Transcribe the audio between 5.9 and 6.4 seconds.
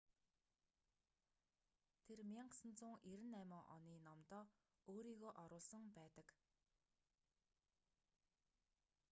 байдаг